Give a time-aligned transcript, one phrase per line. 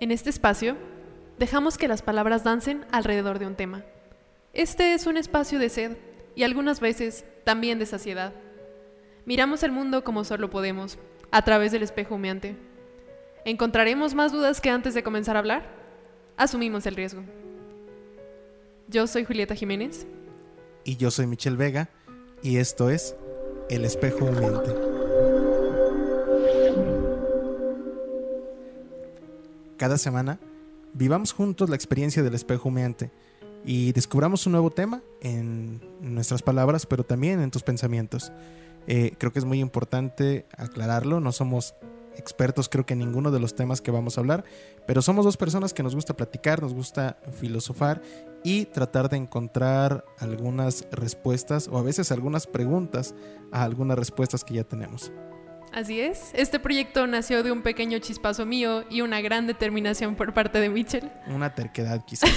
[0.00, 0.76] En este espacio,
[1.38, 3.84] dejamos que las palabras dancen alrededor de un tema.
[4.52, 5.96] Este es un espacio de sed
[6.36, 8.32] y algunas veces también de saciedad.
[9.24, 10.98] Miramos el mundo como solo podemos,
[11.32, 12.56] a través del espejo humeante.
[13.44, 15.66] ¿Encontraremos más dudas que antes de comenzar a hablar?
[16.36, 17.22] Asumimos el riesgo.
[18.86, 20.06] Yo soy Julieta Jiménez.
[20.84, 21.88] Y yo soy Michelle Vega.
[22.42, 23.16] Y esto es
[23.68, 24.70] El espejo humeante.
[29.78, 30.40] Cada semana
[30.92, 33.12] vivamos juntos la experiencia del espejo humeante
[33.64, 38.32] y descubramos un nuevo tema en nuestras palabras, pero también en tus pensamientos.
[38.88, 41.74] Eh, creo que es muy importante aclararlo, no somos
[42.16, 44.42] expertos creo que en ninguno de los temas que vamos a hablar,
[44.84, 48.02] pero somos dos personas que nos gusta platicar, nos gusta filosofar
[48.42, 53.14] y tratar de encontrar algunas respuestas o a veces algunas preguntas
[53.52, 55.12] a algunas respuestas que ya tenemos.
[55.72, 60.32] Así es, este proyecto nació de un pequeño chispazo mío y una gran determinación por
[60.32, 61.10] parte de Mitchell.
[61.26, 62.30] Una terquedad quizás.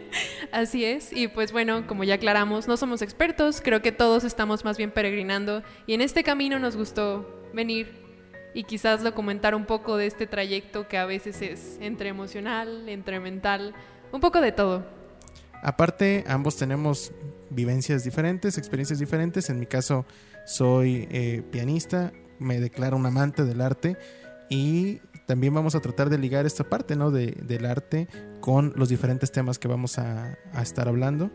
[0.52, 4.64] Así es, y pues bueno, como ya aclaramos, no somos expertos, creo que todos estamos
[4.64, 8.00] más bien peregrinando y en este camino nos gustó venir
[8.54, 13.20] y quizás documentar un poco de este trayecto que a veces es entre emocional, entre
[13.20, 13.74] mental,
[14.12, 14.84] un poco de todo.
[15.62, 17.12] Aparte, ambos tenemos
[17.50, 19.50] vivencias diferentes, experiencias diferentes.
[19.50, 20.06] En mi caso,
[20.46, 23.96] soy eh, pianista, me declaro un amante del arte
[24.48, 27.12] y también vamos a tratar de ligar esta parte ¿no?
[27.12, 28.08] de, del arte
[28.40, 31.30] con los diferentes temas que vamos a, a estar hablando.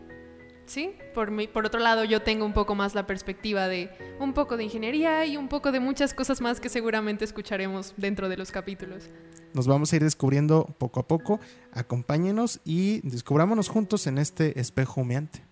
[0.66, 4.34] Sí, por, mi, por otro lado yo tengo un poco más la perspectiva de un
[4.34, 8.36] poco de ingeniería y un poco de muchas cosas más que seguramente escucharemos dentro de
[8.36, 9.08] los capítulos.
[9.54, 11.40] Nos vamos a ir descubriendo poco a poco,
[11.72, 15.42] acompáñenos y descubrámonos juntos en este espejo humeante.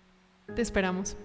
[0.53, 1.15] Te esperamos.